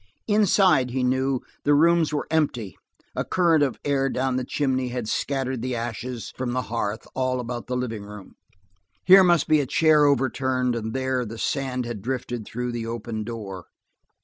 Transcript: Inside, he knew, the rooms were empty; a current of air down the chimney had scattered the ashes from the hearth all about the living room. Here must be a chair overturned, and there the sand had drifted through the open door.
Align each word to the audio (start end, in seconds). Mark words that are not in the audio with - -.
Inside, 0.27 0.89
he 0.89 1.03
knew, 1.03 1.41
the 1.63 1.75
rooms 1.75 2.11
were 2.11 2.25
empty; 2.31 2.75
a 3.15 3.23
current 3.23 3.61
of 3.61 3.77
air 3.85 4.09
down 4.09 4.35
the 4.35 4.43
chimney 4.43 4.87
had 4.87 5.07
scattered 5.07 5.61
the 5.61 5.75
ashes 5.75 6.33
from 6.35 6.53
the 6.53 6.63
hearth 6.63 7.05
all 7.13 7.39
about 7.39 7.67
the 7.67 7.77
living 7.77 8.03
room. 8.05 8.33
Here 9.05 9.23
must 9.23 9.47
be 9.47 9.59
a 9.61 9.67
chair 9.67 10.05
overturned, 10.05 10.75
and 10.75 10.95
there 10.95 11.23
the 11.23 11.37
sand 11.37 11.85
had 11.85 12.01
drifted 12.01 12.45
through 12.47 12.71
the 12.71 12.87
open 12.87 13.23
door. 13.23 13.65